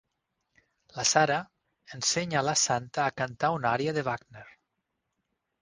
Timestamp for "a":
3.07-3.15